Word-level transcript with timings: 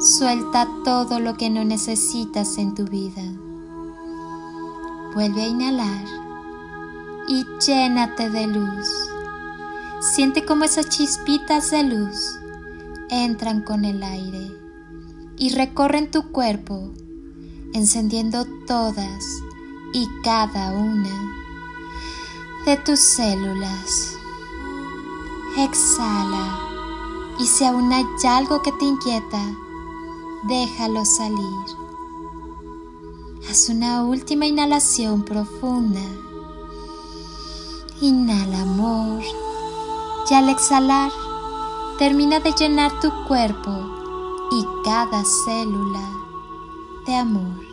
suelta 0.00 0.68
todo 0.84 1.20
lo 1.20 1.36
que 1.36 1.50
no 1.50 1.64
necesitas 1.64 2.58
en 2.58 2.74
tu 2.74 2.84
vida. 2.84 3.22
Vuelve 5.14 5.42
a 5.42 5.46
inhalar 5.46 6.04
y 7.28 7.44
llénate 7.66 8.30
de 8.30 8.46
luz. 8.46 8.86
Siente 10.00 10.44
como 10.44 10.64
esas 10.64 10.88
chispitas 10.88 11.70
de 11.70 11.82
luz 11.82 12.38
entran 13.08 13.62
con 13.62 13.84
el 13.84 14.02
aire 14.02 14.52
y 15.38 15.54
recorren 15.54 16.10
tu 16.10 16.30
cuerpo, 16.30 16.90
encendiendo 17.72 18.46
todas 18.66 19.24
y 19.92 20.06
cada 20.22 20.72
una 20.72 21.32
de 22.66 22.76
tus 22.78 23.00
células. 23.00 24.12
Exhala 25.56 26.58
y 27.38 27.46
si 27.46 27.64
aún 27.64 27.92
hay 27.92 28.04
algo 28.28 28.60
que 28.62 28.72
te 28.72 28.84
inquieta, 28.84 29.42
déjalo 30.48 31.04
salir. 31.04 31.66
Haz 33.48 33.68
una 33.68 34.04
última 34.04 34.46
inhalación 34.46 35.24
profunda. 35.24 36.02
Inhala 38.00 38.62
amor 38.62 39.22
y 40.30 40.34
al 40.34 40.48
exhalar 40.48 41.10
termina 41.98 42.40
de 42.40 42.52
llenar 42.52 43.00
tu 43.00 43.10
cuerpo 43.26 43.70
y 44.50 44.64
cada 44.84 45.24
célula 45.24 46.08
de 47.06 47.14
amor. 47.14 47.64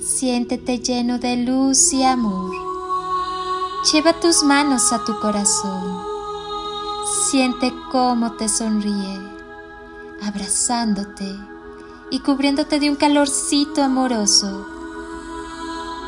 Siéntete 0.00 0.78
lleno 0.78 1.18
de 1.18 1.36
luz 1.36 1.92
y 1.92 2.02
amor. 2.02 2.50
Lleva 3.92 4.18
tus 4.20 4.42
manos 4.42 4.92
a 4.92 5.04
tu 5.04 5.18
corazón. 5.20 6.02
Siente 7.30 7.72
cómo 7.92 8.32
te 8.32 8.48
sonríe, 8.48 9.37
abrazándote 10.22 11.38
y 12.10 12.20
cubriéndote 12.20 12.80
de 12.80 12.90
un 12.90 12.96
calorcito 12.96 13.82
amoroso. 13.82 14.66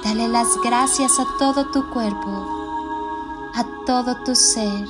Dale 0.04 0.28
las 0.28 0.48
gracias 0.64 1.18
a 1.18 1.26
todo 1.38 1.70
tu 1.70 1.88
cuerpo, 1.90 3.50
a 3.54 3.64
todo 3.86 4.16
tu 4.24 4.34
ser 4.34 4.86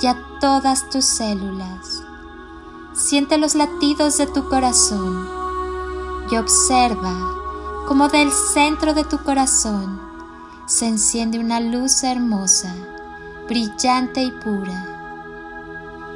y 0.00 0.06
a 0.06 0.16
todas 0.40 0.88
tus 0.88 1.04
células. 1.04 2.02
Siente 2.94 3.36
los 3.36 3.54
latidos 3.54 4.16
de 4.18 4.26
tu 4.26 4.48
corazón 4.48 5.28
y 6.30 6.36
observa 6.36 7.84
cómo 7.86 8.08
del 8.08 8.32
centro 8.32 8.94
de 8.94 9.04
tu 9.04 9.18
corazón 9.18 10.00
se 10.66 10.86
enciende 10.86 11.38
una 11.38 11.60
luz 11.60 12.02
hermosa, 12.02 12.74
brillante 13.48 14.22
y 14.22 14.30
pura. 14.32 14.95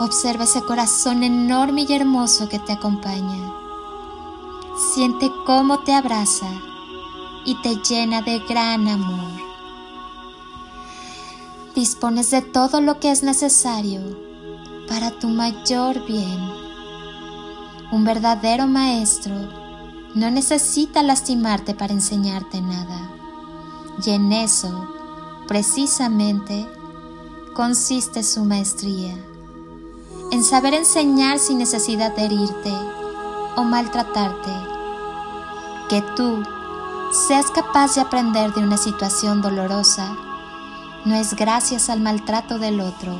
Observa 0.00 0.44
ese 0.44 0.62
corazón 0.62 1.22
enorme 1.22 1.86
y 1.88 1.92
hermoso 1.92 2.48
que 2.48 2.58
te 2.58 2.72
acompaña. 2.72 3.52
Siente 4.94 5.30
cómo 5.46 5.80
te 5.80 5.94
abraza 5.94 6.48
y 7.44 7.54
te 7.62 7.76
llena 7.76 8.22
de 8.22 8.40
gran 8.40 8.88
amor. 8.88 9.30
Dispones 11.74 12.30
de 12.30 12.42
todo 12.42 12.80
lo 12.80 13.00
que 13.00 13.10
es 13.10 13.22
necesario 13.22 14.00
para 14.88 15.18
tu 15.18 15.28
mayor 15.28 16.04
bien. 16.06 16.38
Un 17.92 18.04
verdadero 18.04 18.66
maestro 18.66 19.34
no 20.14 20.30
necesita 20.30 21.02
lastimarte 21.02 21.74
para 21.74 21.92
enseñarte 21.92 22.60
nada. 22.60 23.10
Y 24.04 24.10
en 24.10 24.32
eso 24.32 24.96
Precisamente 25.46 26.66
consiste 27.54 28.24
su 28.24 28.44
maestría, 28.44 29.14
en 30.36 30.44
saber 30.44 30.74
enseñar 30.74 31.38
sin 31.38 31.56
necesidad 31.56 32.14
de 32.14 32.26
herirte 32.26 32.70
o 33.56 33.62
maltratarte. 33.62 34.52
Que 35.88 36.02
tú 36.14 36.42
seas 37.26 37.46
capaz 37.50 37.94
de 37.94 38.02
aprender 38.02 38.52
de 38.52 38.60
una 38.60 38.76
situación 38.76 39.40
dolorosa 39.40 40.14
no 41.06 41.14
es 41.14 41.34
gracias 41.36 41.88
al 41.88 42.02
maltrato 42.02 42.58
del 42.58 42.82
otro, 42.82 43.16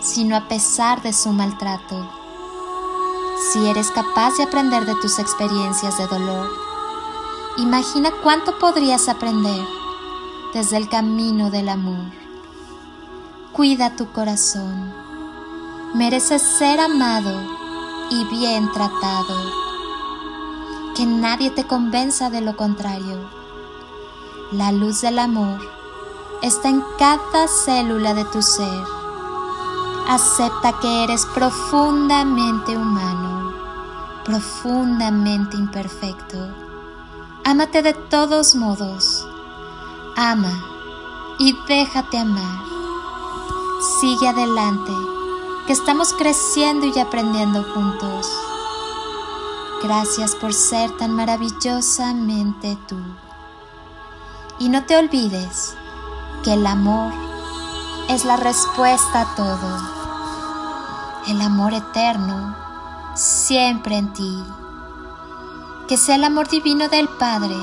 sino 0.00 0.34
a 0.34 0.48
pesar 0.48 1.02
de 1.02 1.12
su 1.12 1.32
maltrato. 1.32 2.10
Si 3.52 3.66
eres 3.66 3.90
capaz 3.90 4.38
de 4.38 4.44
aprender 4.44 4.86
de 4.86 4.94
tus 5.02 5.18
experiencias 5.18 5.98
de 5.98 6.06
dolor, 6.06 6.48
imagina 7.58 8.10
cuánto 8.22 8.58
podrías 8.58 9.10
aprender 9.10 9.66
desde 10.54 10.78
el 10.78 10.88
camino 10.88 11.50
del 11.50 11.68
amor. 11.68 12.10
Cuida 13.52 13.96
tu 13.96 14.10
corazón. 14.12 15.11
Mereces 15.94 16.42
ser 16.42 16.80
amado 16.80 17.32
y 18.10 18.24
bien 18.24 18.70
tratado. 18.72 19.36
Que 20.96 21.06
nadie 21.06 21.50
te 21.50 21.66
convenza 21.66 22.30
de 22.30 22.40
lo 22.40 22.56
contrario. 22.56 23.18
La 24.52 24.72
luz 24.72 25.00
del 25.00 25.18
amor 25.18 25.60
está 26.42 26.68
en 26.68 26.82
cada 26.98 27.48
célula 27.48 28.14
de 28.14 28.24
tu 28.26 28.42
ser. 28.42 28.84
Acepta 30.08 30.78
que 30.80 31.04
eres 31.04 31.24
profundamente 31.34 32.76
humano, 32.76 33.54
profundamente 34.24 35.56
imperfecto. 35.56 36.38
Ámate 37.44 37.82
de 37.82 37.94
todos 37.94 38.54
modos 38.54 39.26
ama 40.16 40.52
y 41.38 41.56
déjate 41.66 42.18
amar. 42.18 42.62
Sigue 44.00 44.28
adelante, 44.28 44.92
que 45.66 45.72
estamos 45.72 46.12
creciendo 46.14 46.86
y 46.86 46.98
aprendiendo 46.98 47.62
juntos. 47.74 48.28
Gracias 49.82 50.34
por 50.34 50.52
ser 50.52 50.96
tan 50.96 51.12
maravillosamente 51.12 52.78
tú. 52.88 52.98
Y 54.58 54.68
no 54.68 54.84
te 54.84 54.96
olvides 54.96 55.74
que 56.44 56.54
el 56.54 56.66
amor 56.66 57.12
es 58.08 58.24
la 58.24 58.36
respuesta 58.36 59.22
a 59.22 59.34
todo. 59.34 59.78
El 61.28 61.40
amor 61.40 61.74
eterno 61.74 62.56
siempre 63.14 63.96
en 63.96 64.12
ti. 64.12 64.42
Que 65.88 65.96
sea 65.96 66.16
el 66.16 66.24
amor 66.24 66.48
divino 66.48 66.88
del 66.88 67.08
Padre 67.08 67.56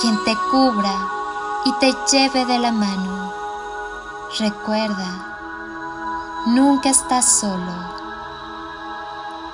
quien 0.00 0.22
te 0.24 0.36
cubra 0.50 1.08
y 1.64 1.72
te 1.74 1.94
lleve 2.10 2.44
de 2.46 2.58
la 2.58 2.72
mano. 2.72 3.32
Recuerda, 4.38 5.33
nunca 6.46 6.90
estás 6.90 7.40
solo. 7.40 7.72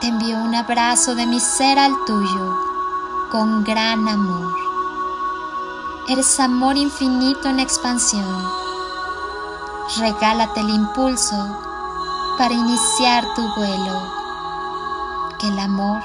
Te 0.00 0.08
envío 0.08 0.38
un 0.38 0.54
abrazo 0.54 1.14
de 1.14 1.26
mi 1.26 1.40
ser 1.40 1.78
al 1.78 1.92
tuyo 2.06 2.58
con 3.30 3.64
gran 3.64 4.08
amor. 4.08 4.54
Eres 6.08 6.40
amor 6.40 6.76
infinito 6.76 7.48
en 7.48 7.60
expansión. 7.60 8.48
Regálate 9.98 10.60
el 10.60 10.70
impulso 10.70 11.58
para 12.38 12.54
iniciar 12.54 13.24
tu 13.34 13.42
vuelo. 13.54 14.20
Que 15.38 15.48
el 15.48 15.58
amor 15.58 16.02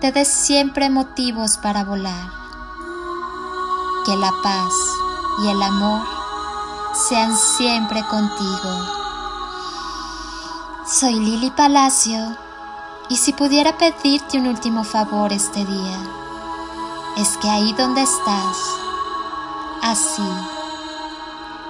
te 0.00 0.12
dé 0.12 0.24
siempre 0.24 0.90
motivos 0.90 1.58
para 1.58 1.84
volar 1.84 2.40
que 4.04 4.16
la 4.16 4.32
paz 4.42 4.72
y 5.42 5.48
el 5.48 5.62
amor 5.62 6.02
sean 7.08 7.36
siempre 7.36 8.02
contigo. 8.08 8.99
Soy 10.92 11.20
Lili 11.20 11.52
Palacio 11.52 12.36
Y 13.08 13.16
si 13.16 13.32
pudiera 13.32 13.78
pedirte 13.78 14.38
un 14.38 14.48
último 14.48 14.82
favor 14.82 15.32
este 15.32 15.64
día, 15.64 15.98
es 17.16 17.36
que 17.36 17.48
ahí 17.48 17.72
donde 17.74 18.02
estás, 18.02 18.56
así, 19.82 20.28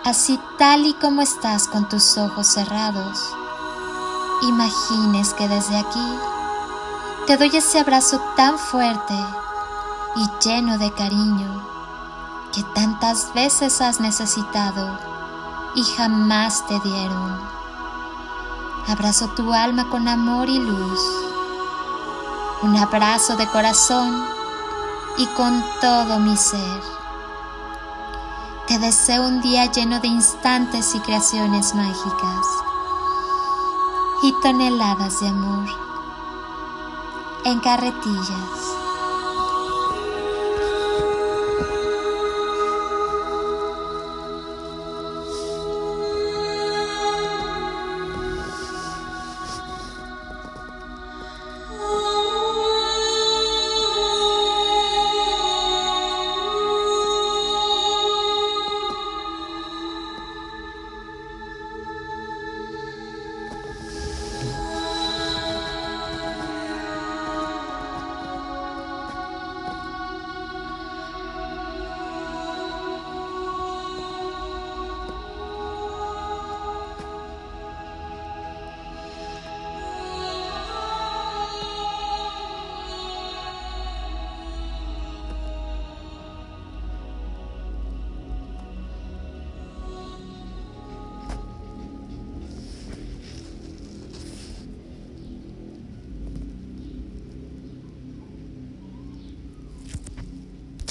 así 0.06 0.40
tal 0.56 0.86
y 0.86 0.94
como 0.94 1.20
estás 1.20 1.68
con 1.68 1.86
tus 1.86 2.16
ojos 2.16 2.46
cerrados, 2.46 3.36
imagines 4.40 5.34
que 5.34 5.48
desde 5.48 5.76
aquí 5.76 6.18
te 7.26 7.36
doy 7.36 7.54
ese 7.54 7.80
abrazo 7.80 8.22
tan 8.36 8.58
fuerte 8.58 9.22
y 10.16 10.26
lleno 10.42 10.78
de 10.78 10.90
cariño 10.92 11.62
que 12.54 12.62
tantas 12.74 13.34
veces 13.34 13.82
has 13.82 14.00
necesitado 14.00 14.98
y 15.74 15.82
jamás 15.82 16.66
te 16.66 16.80
dieron. 16.80 17.59
Abrazo 18.88 19.28
tu 19.28 19.52
alma 19.52 19.88
con 19.88 20.08
amor 20.08 20.48
y 20.48 20.58
luz. 20.58 21.00
Un 22.62 22.76
abrazo 22.76 23.36
de 23.36 23.46
corazón 23.46 24.24
y 25.16 25.26
con 25.26 25.62
todo 25.80 26.18
mi 26.18 26.36
ser. 26.36 26.82
Te 28.66 28.78
deseo 28.78 29.26
un 29.26 29.40
día 29.40 29.66
lleno 29.66 30.00
de 30.00 30.08
instantes 30.08 30.94
y 30.94 31.00
creaciones 31.00 31.74
mágicas 31.74 32.46
y 34.22 34.34
toneladas 34.42 35.20
de 35.20 35.28
amor 35.28 35.66
en 37.44 37.60
carretillas 37.60 38.59